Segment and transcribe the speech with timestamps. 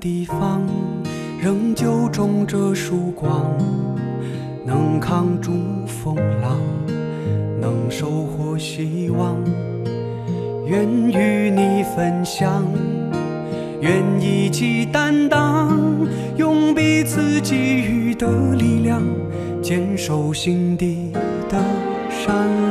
[0.00, 0.62] 地方，
[1.38, 3.54] 仍旧种着曙光，
[4.64, 5.52] 能扛住
[5.86, 6.58] 风浪，
[7.60, 9.36] 能收获希望。
[10.66, 12.64] 愿与你分享，
[13.82, 15.78] 愿一起担当，
[16.36, 19.02] 用彼此给予的力量，
[19.60, 21.12] 坚守心底
[21.50, 21.62] 的
[22.08, 22.69] 善良。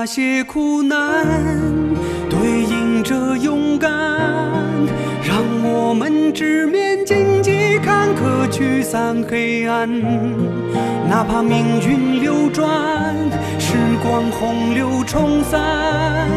[0.00, 1.26] 那些苦难，
[2.30, 3.90] 对应着勇敢，
[5.26, 9.90] 让我们直面荆棘坎坷，驱散黑暗。
[11.10, 12.68] 哪怕命运流转，
[13.58, 16.28] 时光洪流冲散，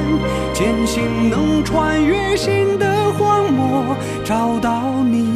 [0.56, 5.31] 坚信能穿越新的荒漠，找到你，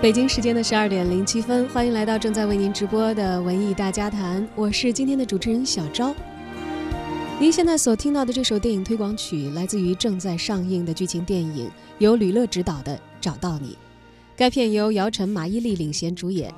[0.00, 6.14] 北京时间的十二点零七分，欢迎来到正在为您直播的文艺大家谈，我是今天的主持人小昭。
[7.38, 13.72] 您现在所听到的这首电影推广曲，来自于正在上映的剧情电影，由吕乐执导的《找到你》。
[14.34, 16.50] 该片由姚晨、马伊琍领衔主演，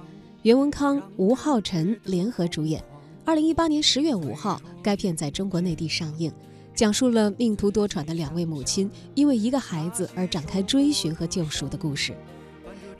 [0.42, 2.80] 袁文康、吴昊辰联合主演。
[3.24, 6.30] 二零一八年十月五号，该片在中国内地上映，
[6.76, 12.14] 讲述了命途多舛的两位母亲因为一个孩子而展开追寻和救赎的故事。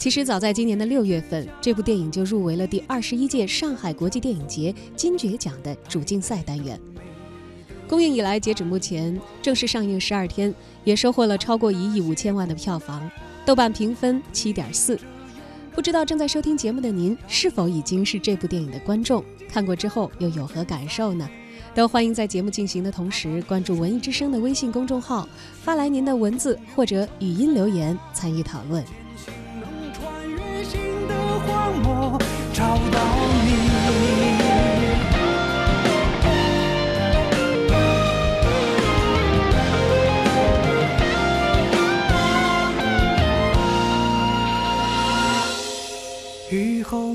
[0.03, 6.77] 其实早在今年的六月份，这部电影就入围了第二十一届上海国际电影节金爵奖的主竞赛单元。
[7.87, 13.09] 公映以来，截止目前正式上映十二天，也收获了超过一亿五千万的票房，
[13.47, 14.99] 豆瓣评分七点四。
[15.73, 19.25] 不知道正在收听节目的您是否已经是这部电影的观众？
[19.49, 21.31] 看过之后又有何感受呢？
[21.77, 25.29] 都欢迎在节目进行的同时关注文艺之声的微信公众号，
[25.63, 28.85] 发来您的文字或者语音留言参与讨论。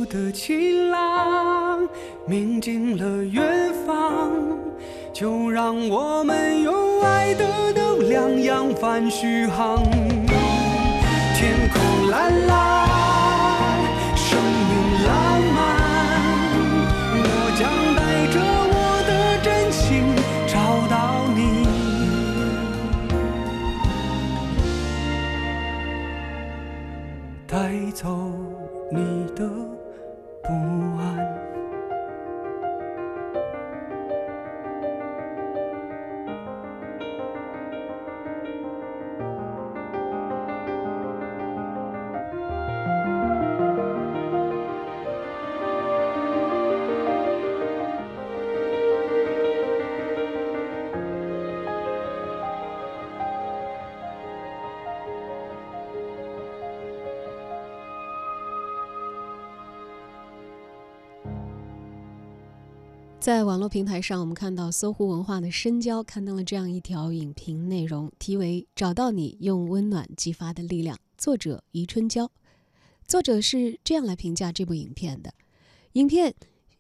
[0.10, 1.88] 的晴朗，
[2.26, 4.32] 明净了远方。
[5.14, 9.84] 就让我们用爱的能量扬帆续航。
[11.36, 12.88] 天空蓝蓝，
[14.16, 15.58] 生命浪漫，
[17.24, 17.26] 我
[17.58, 18.00] 将带
[18.32, 18.36] 着
[18.74, 18.76] 我
[19.08, 19.12] 的
[19.44, 19.84] 真心
[20.48, 20.56] 找
[20.88, 20.96] 到
[21.36, 21.40] 你。
[27.48, 27.56] 带
[27.92, 28.06] 走。
[28.90, 29.27] 你。
[63.28, 72.32] 在网络平台上，我们看到搜狐文化的深交刊登了这样一条影评内容，题为《找到你，用温暖激发的力量》，作者余春娇。
[73.06, 75.34] 作者是这样来评价这部影片的：
[75.92, 76.34] 影片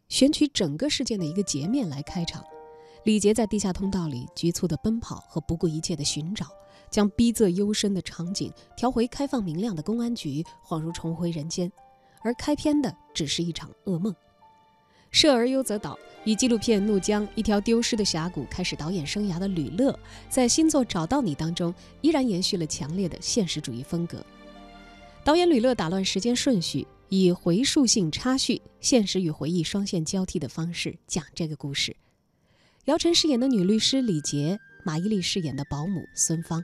[0.07, 2.41] 选取整个事件的一个截面来开场，
[3.03, 6.47] 李杰在地下通道里局促的奔跑和不顾一切的寻找，
[6.89, 11.69] 将逼仄幽深的场景调回开放明亮的公安局，恍如重回人间。
[12.21, 14.15] 而开篇的只是一场噩梦。
[15.11, 15.97] 设而优则导。
[16.23, 19.97] 以纪录片《怒江》一条丢失的峡谷开始导演生涯的吕乐，
[20.29, 24.21] 在新作《找到你》当中依然延续了强烈的现实主义风格。
[25.23, 31.95] 导演吕乐打乱时间顺序，以回溯性插叙、现实与回忆双线交替的方式讲这个故事。
[32.85, 36.61] 姚晨饰演的女律师李杰，马伊琍饰演的保姆孙芳。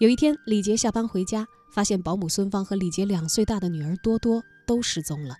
[0.00, 5.36] 有一天，李杰下班回家，发现保姆孙芳和李杰两岁大的女儿多多都失踪了。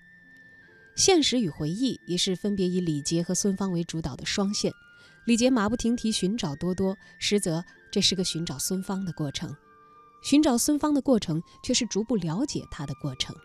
[0.95, 4.71] 现实与回忆也是分别以李杰和孙芳为主导的双线。
[5.25, 9.55] 李杰马不停蹄寻找多多，实则这是个寻找孙芳的过程。
[10.21, 13.35] 寻找孙芳的过程，却是逐步了解他的过程。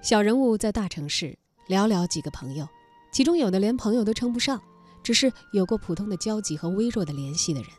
[0.00, 1.36] 小人物在大城市，
[1.68, 2.66] 寥寥几个朋友，
[3.12, 4.62] 其中有的连朋友都称不上，
[5.02, 7.70] 只是有过普通的交集和微弱的联系的人，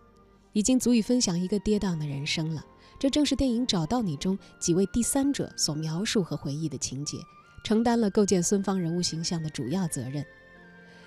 [0.53, 2.63] 已经足以分享一个跌宕的人生了。
[2.99, 7.17] 这正是电影《找到你》中几位第三者所描述和回忆的情节，
[7.63, 10.23] 承担了构建孙芳人物形象的主要责任。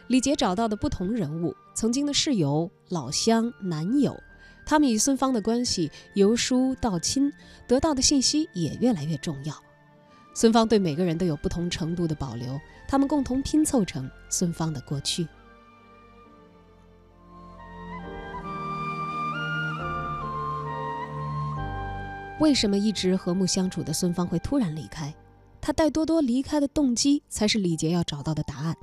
[0.07, 4.19] 李杰找到的不同人物，曾经的室友、老乡、男友，
[4.65, 7.31] 他们与孙芳的关系由疏到亲，
[7.69, 9.55] 得到的信息也越来越重要。
[10.35, 12.59] 孙芳对每个人都有不同程度的保留，
[12.89, 15.29] 他们共同拼凑成孙芳的过去。
[22.43, 25.15] 为什么一直和睦相处的孙芳会突然离开？
[25.61, 28.77] 他带多多离开的动机，才是李杰要找到的答案。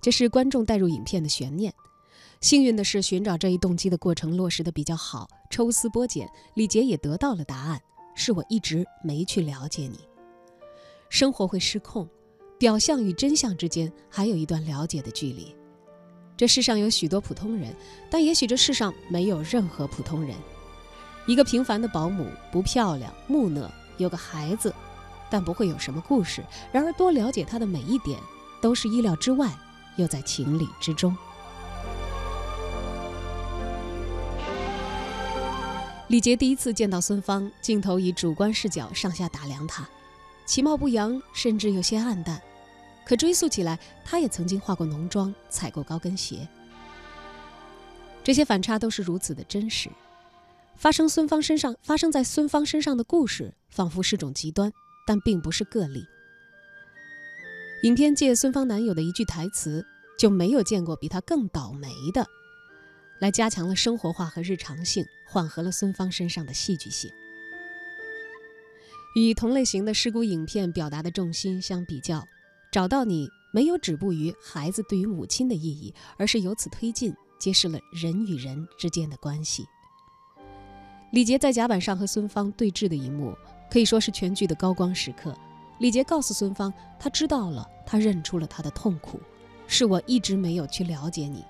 [0.00, 1.72] 这是观众带入影片的悬念。
[2.40, 7.80] 幸运的是，寻找这一动机的过程落实的比较好，抽丝剥茧，李杰也得到了答案：
[8.16, 10.00] 是我一直没去了解你。
[11.08, 12.08] 生活会失控，
[12.58, 15.54] 表象与真相之间还有一段了解的距离。
[16.36, 17.72] 这世上有许多普通人，
[18.10, 20.34] 但也许这世上没有任何普通人。
[21.28, 24.74] 一个平凡的保姆，不漂亮，木讷，有个孩子，
[25.28, 26.42] 但不会有什么故事。
[26.72, 28.18] 然而，多了解她的每一点，
[28.62, 29.52] 都是意料之外，
[29.96, 31.14] 又在情理之中。
[36.06, 39.86] 李杰第一次见到孙芳，镜头以主观视角上下打量她，
[40.46, 42.40] 其貌不扬，甚至有些暗淡。
[43.04, 46.48] 可追溯起来，她也曾经化过浓妆，踩过高跟鞋。
[48.24, 49.90] 这些反差都是如此的真实。
[50.78, 54.72] 发生孙芳身上发生在孙芳身上的故事，仿佛是种极端，
[55.04, 56.04] 但并不是个例。
[57.82, 59.84] 影片借孙芳男友的一句台词，
[60.16, 62.24] 就没有见过比他更倒霉的，
[63.20, 67.10] 来加强了生活化和日常性，缓和了孙芳身上的戏剧性。
[69.16, 72.24] 与同类型的事故影片表达的重心相比较，
[72.70, 79.64] 找到你没有止步于孩子对于母亲的意义，而是由此推进，揭示了人与人之间的关系。
[81.10, 83.34] 李杰在甲板上和孙芳对峙的一幕，
[83.70, 85.34] 可以说是全剧的高光时刻。
[85.78, 89.18] 李杰告诉孙芳，他知道了，他认出了他的痛苦，
[89.66, 91.42] 是我一直没有去了解你。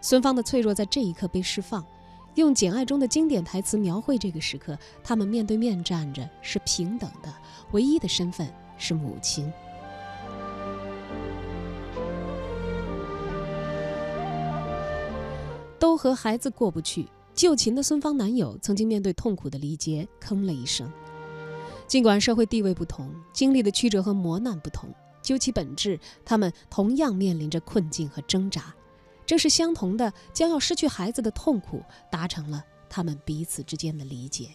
[0.00, 1.84] 孙芳的脆弱在这一刻被释放，
[2.34, 7.32] 用《简爱》中的经典台词描绘这个时刻：他们面对面站着，是平等的，
[7.70, 9.52] 唯一的身份是母亲。
[15.78, 17.06] 都和孩子过不去。
[17.34, 20.90] 旧情的孙芳男友曾经面对痛苦的离别，吭了一声。
[21.86, 24.88] 尽管社会地位不同，经历的曲折和磨难不同，
[25.22, 28.74] 究其本质，他们同样面临着困境和挣扎。
[29.26, 34.50] 正是相同的将要失去孩子的痛苦，达成了他们彼此之间的理解。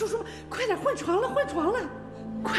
[0.00, 1.78] 叔叔，快点换床了，换床了，
[2.42, 2.56] 快！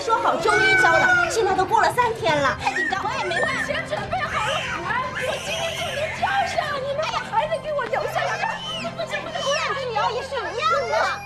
[0.00, 2.58] 说好周一交的，现在都过了三天了。
[2.60, 6.76] 太紧张，我也没办钱准备好了，我今天就能交上。
[6.76, 8.60] 你们把孩子给我留下来，
[8.96, 11.23] 不行不行，不然女儿也是一样的。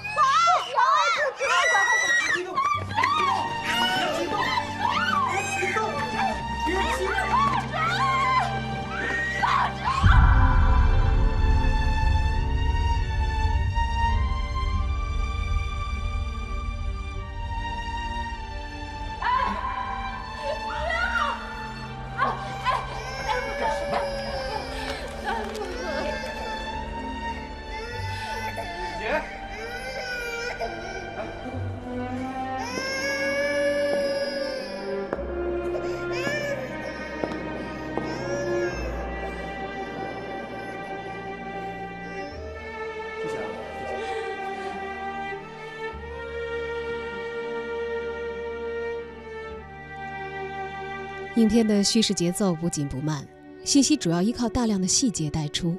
[51.39, 53.25] 影片的叙事节奏不紧不慢，
[53.65, 55.79] 信息主要依靠大量的细节带出，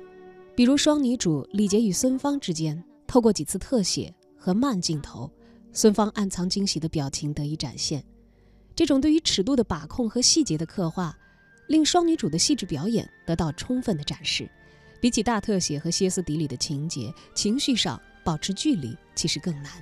[0.56, 5.30] 比如双女主李杰与孙芳之间，透过几次特写和慢镜头，
[5.74, 8.01] 孙芳暗藏惊喜的表情得以展现。
[8.74, 11.13] 这种对于尺度的把控和细节的刻画，
[11.68, 14.50] 令双女主的细致表演得到充分的展示。
[15.01, 19.74] 比起大特写和歇斯底里的情节，情绪上保持距离其实更难。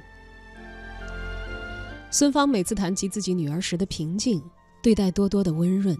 [2.09, 4.41] 孙芳每次谈及自己女儿时的平静。
[4.87, 5.97] 对待多多的温润，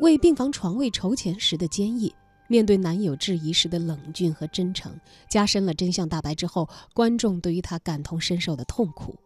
[0.00, 2.14] 为病房床位筹钱时的坚毅，
[2.48, 4.94] 面对男友质疑时的冷峻和真诚，
[5.30, 9.16] 加深了真相大白之后观众对于他感同身受的痛苦。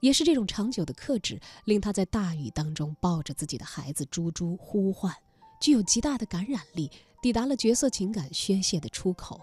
[0.00, 5.14] 也是这种长久的克制，令他在大雨当中抱着自己的孩子猪猪呼唤，
[5.60, 6.90] 具有极大的感染力，
[7.22, 9.40] 抵达了角色情感宣泄的出口。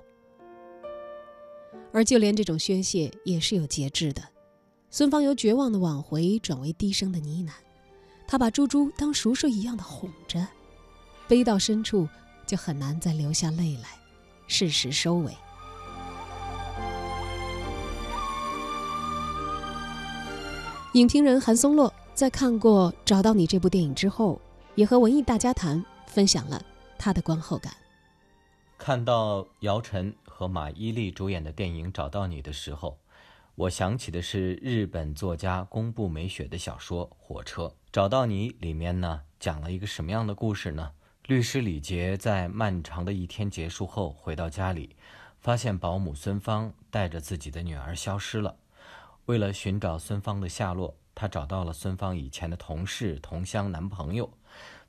[1.93, 4.21] 而就连这种宣泄也是有节制的。
[4.89, 7.51] 孙芳由绝望的挽回转为低声的呢喃，
[8.27, 10.45] 他把猪猪当熟睡一样的哄着，
[11.29, 12.07] 悲到深处
[12.45, 13.87] 就很难再流下泪来，
[14.47, 15.31] 适时收尾。
[20.93, 24.41] 影评人韩松洛在看过《找到你》这部电影之后，
[24.75, 26.61] 也和文艺大家谈分享了
[26.97, 27.73] 他的观后感。
[28.77, 30.13] 看到姚晨。
[30.37, 32.95] 和马伊琍主演的电影《找到你》的时候，
[33.57, 37.63] 我想起的是日本作家宫部美雪的小说《火车》。
[37.91, 40.91] 《找到你》里面呢，讲了一个什么样的故事呢？
[41.25, 44.95] 律师李杰在漫长的一天结束后回到家里，
[45.39, 48.55] 发现保姆孙芳带着自己的女儿消失了。
[49.25, 54.31] 为了寻找孙芳的下落，他找到了孙芳以前的同事、同乡、男朋友，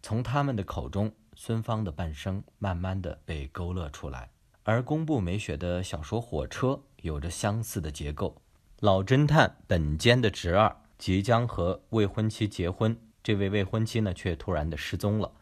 [0.03, 4.29] 从他们的口中，孙芳的半生慢慢的被勾勒出来。
[4.63, 6.67] 而宫部美雪的小说《火车》
[7.01, 8.37] 有着相似的结构。
[8.81, 15.33] 老侦探本间的侄儿即将和未婚妻结婚，这位未婚妻呢却突然的失踪了。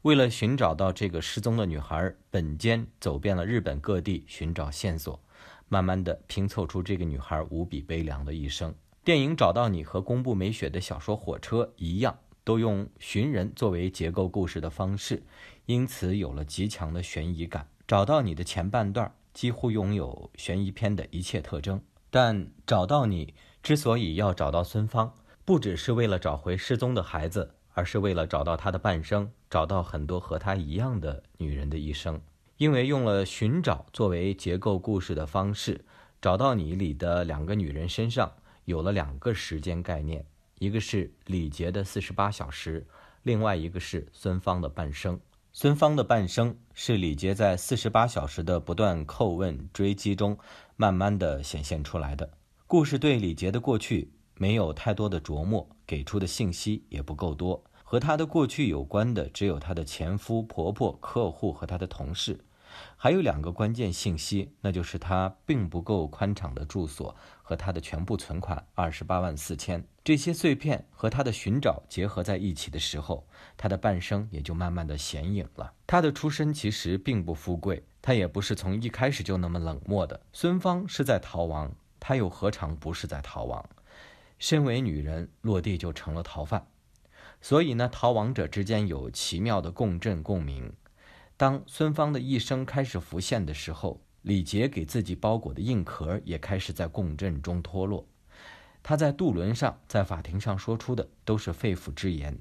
[0.00, 5.20] 为了寻找到这个失踪的女孩，本间走遍了日本各地寻找线索，
[5.68, 8.74] 慢慢的拼凑出这个女孩无比悲凉的一生。
[9.04, 15.22] 电影《找到你》和宫部美雪的小说《火车》一样，都用寻人作为结构故事的方式，
[15.66, 17.68] 因此有了极强的悬疑感。
[17.86, 21.78] 找到你的前半段几乎拥有悬疑片的一切特征，
[22.10, 25.14] 但找到你之所以要找到孙芳，
[25.44, 32.20] 不只是为了找回失踪的孩子，而是为了找到他的半生，找到很多和他一样的女人的一生。
[32.56, 35.84] 因为用了寻找作为结构故事的方式，
[36.20, 38.32] 找到你里的两个女人身上
[38.66, 40.26] 有了两个时间概念，
[40.58, 42.86] 一个是李杰的四十八小时，
[43.22, 45.18] 另外一个是孙芳的半生。
[45.52, 50.38] 孙芳的半生是李杰在四十八小时的不断叩问追击中，
[50.76, 52.30] 慢慢的显现出来的。
[52.66, 57.62] 故事对李杰的过去没有太多的琢磨，给出的信息也不够多。
[57.84, 62.42] 和他的过去有关的只有他的前夫、婆婆、客户和他的同事。
[62.96, 67.14] 还有两个关键信息，那就是他并不够宽敞的住所
[67.50, 69.84] 和他的全部存款二十八万四千。
[70.04, 73.26] 这些碎片和他的寻找结合在一起的时候，
[73.56, 75.72] 他的半生也就慢慢的显影了。
[75.84, 80.20] 他的出身其实并不富贵，他也不是从一开始就那么冷漠的。
[80.32, 83.68] 孙芳是在逃亡，他又何尝不是在逃亡？
[84.38, 86.68] 身为女人，落地就成了逃犯，
[87.40, 90.72] 所以呢，逃亡者之间有奇妙的共振共鸣。
[91.36, 98.06] 当孙芳的一生开始浮现的时候，李杰给自己包裹的硬壳也开始在共振中脱落。
[98.82, 102.36] 他在渡轮上，在法庭上说出的都是肺腑之言。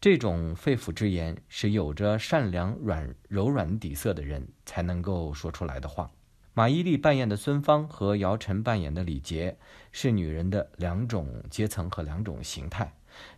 [0.00, 6.10] 这种肺腑之言是有着善良、软柔软底色的人才能够说出来的话。
[6.52, 9.56] 马伊琍扮演的孙芳和姚晨扮演的李杰
[9.92, 12.90] 是女人的两种阶层和两种形态，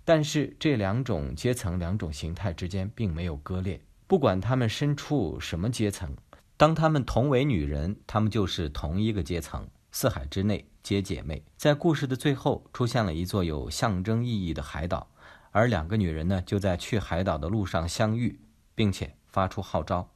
[0.05, 3.81] 但是这两种阶层、两种形态之间并没有割裂。
[4.07, 6.17] 不管他们身处什么阶层，
[6.59, 9.69] 当她们同为女人，她们就是同一个阶层。
[9.93, 11.45] 四海之内皆姐妹。
[11.57, 15.09] 在故事的最后，出现了一座有象征意义的海岛，
[15.53, 18.41] 而两个女人呢，就在去海岛的路上相遇，
[18.75, 20.11] 并且发出号召：“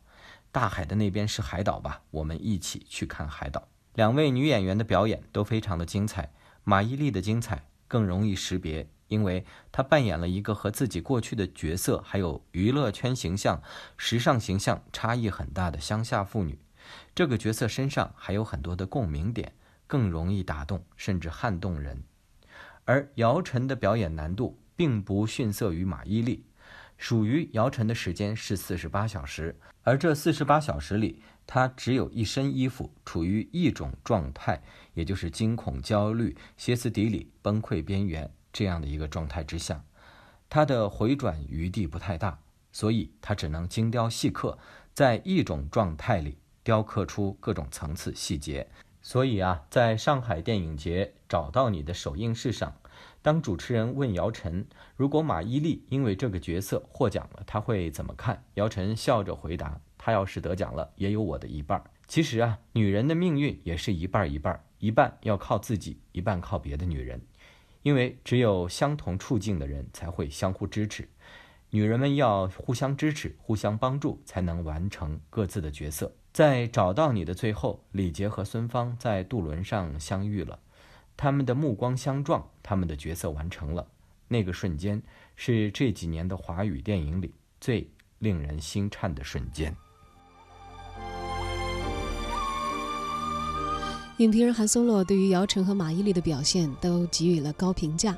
[0.51, 2.03] 大海的那边是海岛吧？
[2.11, 6.33] 我们一起去看海岛。”两位女演员的表演都非常的精彩，
[6.65, 8.89] 马伊琍的精彩更容易识别。
[9.13, 13.63] 因为她扮演了一个和自己过去的角色，还有娱乐圈形象、
[13.99, 16.59] 时尚形象差异很大的乡下妇女，
[17.15, 19.53] 这个角色身上还有很多的共鸣点，
[19.87, 22.03] 更容易打动甚至撼动人。
[22.87, 26.41] 而姚晨的表演难度并不逊色于马伊琍，
[26.97, 34.63] 属于姚晨的时间是四十八小时，而这四十八小时里，她只有一身衣服，处于一种状态，
[34.95, 38.31] 也就是惊恐、焦虑、歇斯底里、崩溃边缘。
[38.53, 39.85] 这样的一个状态之下，
[40.49, 42.39] 他的回转余地不太大，
[42.71, 44.59] 所以他只能精雕细刻，
[44.93, 48.69] 在一种状态里雕刻出各种层次细节。
[49.01, 52.77] 所以啊，在上海电影节找到你的首映式上，
[53.21, 54.65] 当主持人问姚晨，
[54.97, 58.45] 如果马伊琍因为这个角色获奖了，他会怎么看？
[58.55, 67.21] 姚晨笑着回答：“她要是得奖了，也有我的一半。”其实啊，女人的命运也是一半一半，一半要靠自己，一半靠别的女人。
[67.83, 71.09] 因为只有相同处境的人才会相互支持，
[71.71, 76.15] 女人们要互相支持、互相帮助，才能完成各自的角色。
[76.33, 80.59] 在找到你的最后，李杰和孙芳在渡轮上相遇了，
[81.17, 83.87] 他们的目光相撞，他们的角色完成了。
[84.29, 85.03] 那个瞬间，
[85.37, 89.77] 是这几年的华语电影里最令人心颤的瞬间。
[94.23, 98.17] 影评人韩松洛对于姚晨和马伊琍的表现都给予了高评价。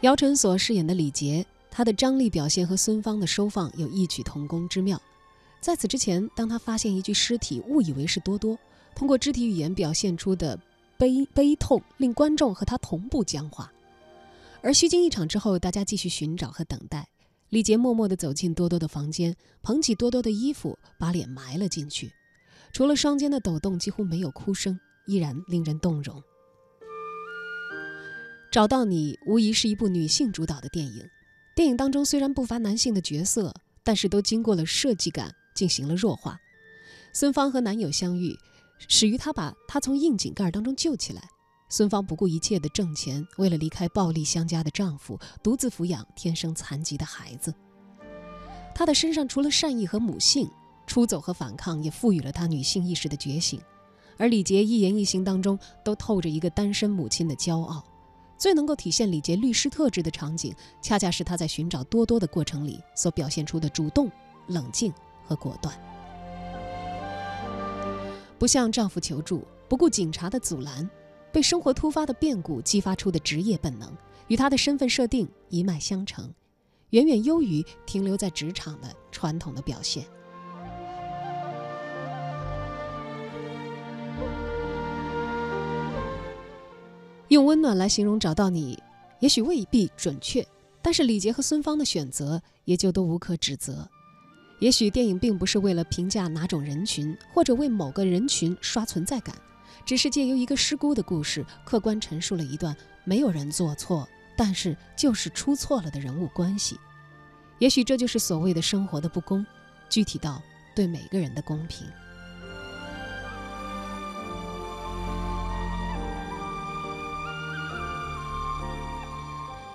[0.00, 5.00] 姚晨所饰演的李杰，他的张力表现和孙芳的收放有异曲同工之妙。
[5.60, 8.58] 在此之前，当他发现一具尸体，误以为是多多，
[8.96, 10.58] 通过肢体语言表现出的
[10.98, 13.72] 悲悲痛，令观众和他同步僵化。
[14.60, 17.06] 而虚惊一场之后，大家继续寻找和等待。
[17.50, 22.10] 李杰默默地走进多多的房间，捧起多多的衣服，把脸埋了进去。
[22.72, 26.22] 除了双肩的抖动，几乎没有哭声，依然令人动容。
[28.50, 31.02] 找到你无疑是一部女性主导的电影，
[31.54, 36.38] 电影当中虽然不乏男性的角色，但是都经过了设计感进行了弱化。
[37.12, 38.34] 孙芳和男友相遇，
[38.88, 41.22] 始于她把他从窨井盖当中救起来。
[41.68, 47.54] 孙芳不顾一切的挣钱，为了离开暴力相加的丈夫，独自抚养天生残疾的孩子。
[48.74, 50.50] 她的身上除了善意和母性。
[50.92, 53.58] 出走和反抗也赋予了她女性意识的觉醒，
[54.18, 57.82] 而李杰一言一行当中都透着一个单身母亲的骄傲。
[58.36, 64.12] 最能够体现李杰律师特质的场景，恰恰是他在寻找多多的过程里所表现出的主动、
[64.48, 64.92] 冷静
[65.24, 65.74] 和果断。
[68.38, 70.86] 不向丈夫求助，不顾警察的阻拦，
[71.32, 73.90] 被生活突发的变故激发出的职业本能，
[74.28, 76.30] 与她的身份设定一脉相承，
[76.90, 80.04] 远远优于停留在职场的传统的表现。
[87.32, 88.78] 用温暖来形容找到你，
[89.20, 90.46] 也许未必准确，
[90.82, 93.88] 但是李杰和孙芳的选择也就都无可指责。
[94.58, 99.34] 也许电影并不是为了评价哪种人群，或者为某个人群刷存在感，
[99.86, 106.78] 只是借由一个失孤的故事，客观陈述了一段没有人做错，但是就是出错了的人物关系。
[107.58, 109.42] 也许这就是所谓的生活的不公，
[109.88, 110.42] 具体到
[110.76, 111.86] 对每个人的公平。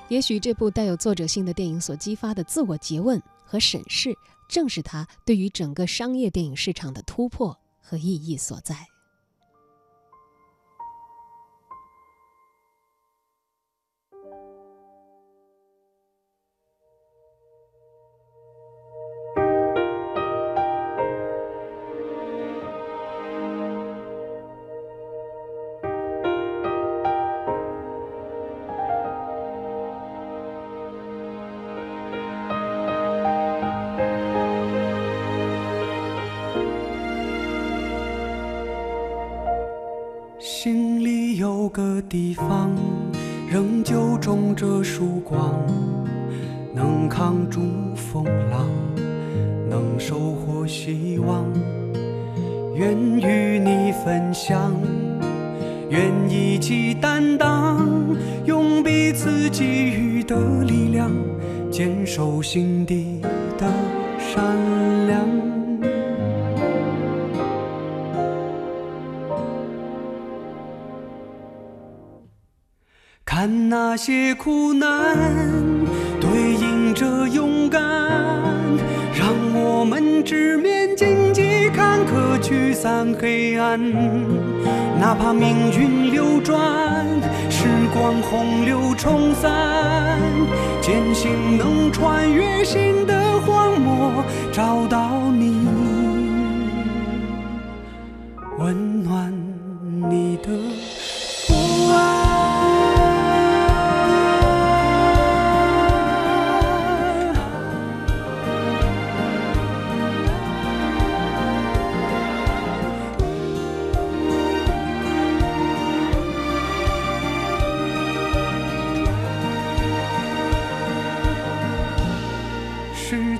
[0.09, 4.17] 也许这部带有作者性的电影所激发的自我诘问和审视，
[4.47, 8.87] 正是他对于整个商业电影市场的突破和意义所在。
[41.77, 42.75] 个地方，
[43.47, 45.63] 仍旧种着曙光，
[46.73, 47.61] 能扛住
[47.93, 48.67] 风浪，
[49.69, 51.45] 能收获希望。
[52.73, 54.73] 愿与你分享，
[55.91, 57.87] 愿一起担当，
[58.43, 61.11] 用彼此给予的力量，
[61.69, 63.16] 坚守心底
[74.07, 75.17] 些苦难，
[76.17, 77.81] 对应着勇敢，
[79.13, 83.77] 让我们直面荆棘坎坷，驱散黑暗。
[84.97, 87.05] 哪怕命运流转，
[87.49, 90.17] 时光洪流冲散，
[90.81, 95.26] 坚信能穿越新的荒漠，找到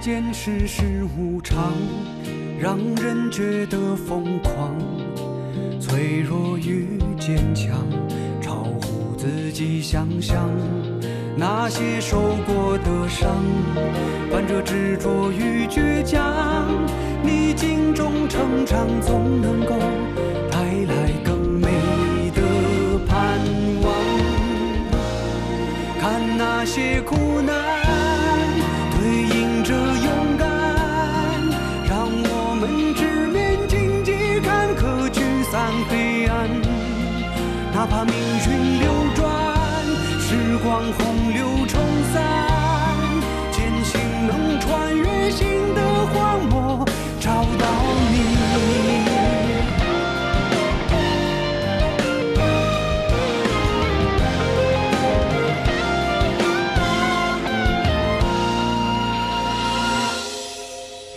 [0.07, 1.73] 间世事无常，
[2.57, 4.73] 让人觉得疯狂。
[5.81, 7.77] 脆弱与坚强，
[8.41, 10.49] 超乎自己想象。
[11.35, 13.43] 那些受过的伤，
[14.31, 16.23] 伴着执着与倔强，
[17.21, 19.75] 逆境中成长，总能够
[20.49, 21.67] 带来更美
[22.33, 22.41] 的
[23.05, 23.37] 盼
[23.83, 23.93] 望。
[25.99, 27.66] 看那些苦难。
[37.97, 39.25] 哪怕命运流转，
[40.19, 41.81] 时光洪流冲
[42.13, 42.95] 散，
[43.51, 45.81] 坚信能穿越新的
[46.13, 46.85] 荒漠，
[47.19, 47.65] 找到
[48.11, 48.37] 你。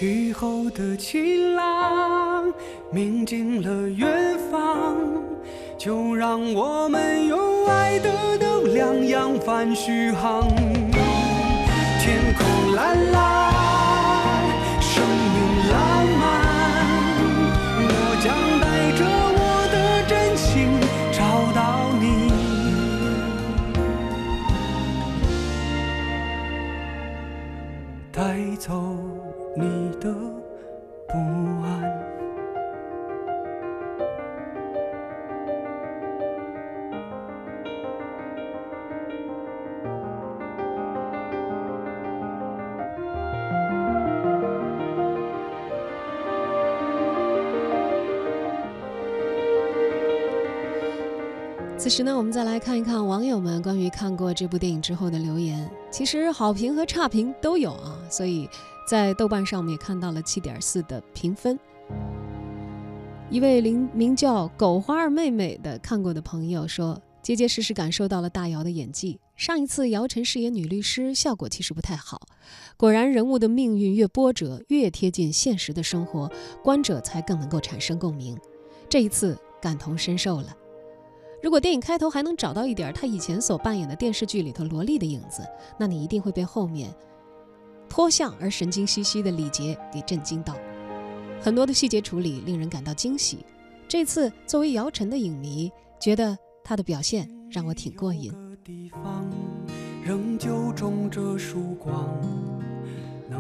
[0.00, 2.50] 雨后的晴朗，
[2.90, 4.19] 明净了月。
[5.80, 10.46] 就让我们用爱的能量扬帆续航。
[12.02, 13.50] 天空蓝蓝，
[14.82, 16.22] 生命浪漫。
[17.80, 17.88] 我
[18.20, 18.28] 将
[18.60, 18.66] 带
[18.98, 19.00] 着
[19.40, 19.40] 我
[19.72, 19.74] 的
[20.06, 20.68] 真心
[21.16, 21.18] 找
[21.54, 21.58] 到
[21.98, 22.28] 你，
[28.12, 28.20] 带
[28.58, 28.68] 走
[29.56, 29.64] 你
[29.98, 30.12] 的
[31.08, 31.16] 不
[31.64, 31.99] 安。
[51.90, 55.68] 时呢，我们再来看一看网友们关于看过这部电影之后的留言。
[55.90, 58.48] 其实好评和差评都有啊，所以
[58.88, 61.58] 在豆瓣上我们也看到了七点四的评分。
[63.28, 69.18] 一位名名叫“狗花儿妹妹”的看过的朋友说，结结实实感受到了大姚的演技。
[69.34, 72.20] 上一次姚晨饰演女律师，效果其实不太好。
[72.76, 76.30] 果然，人物的命运越波折，越贴近现实的生活，
[76.62, 78.38] 观者才更能够产生共鸣。
[78.88, 80.56] 这一次感同身受了。
[81.42, 85.42] 如果电影开头还能找到一点他以前所扮演的电视剧里头萝莉的影子，
[85.78, 86.94] 那你一定会被后面
[87.88, 90.54] 脱相而神经兮兮的李杰给震惊到。
[91.40, 93.38] 很多的细节处理令人感到惊喜。
[93.88, 98.30] 这次作为姚晨的影迷，觉得她的表现让我挺过瘾。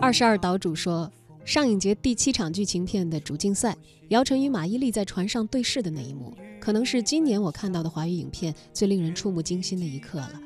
[0.00, 1.12] 二十二岛主说，
[1.44, 3.76] 上影节第七场剧情片的主竞赛，
[4.08, 10.40] 姚晨与马伊琍在船上对视的那一幕，可能是今年我看到的华语影片最令人触目惊心的一刻了。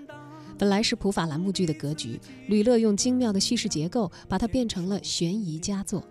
[0.57, 6.03] 本来是普法栏目剧的格局，吕乐用精妙的叙事结构把它变成了悬疑佳作。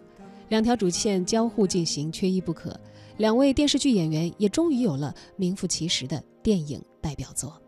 [0.50, 2.78] 两条主线交互进行，缺一不可。
[3.18, 7.60] 两位电视剧演员也终于有了名副其实的电影代表作。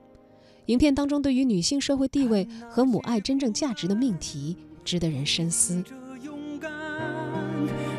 [0.66, 5.84] 影片当中对于女性社会地位和母爱真正价值的命题，值得人深思。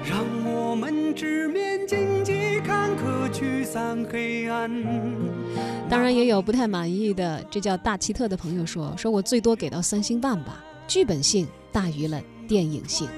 [0.04, 2.35] 让我们直面荆棘，
[2.66, 4.68] 坎坷、沮丧、黑暗
[5.88, 13.08] 当然也有不太满意的，这叫大奇特的朋友说：“说我最多给到三星半吧，剧本性大于了电影性。”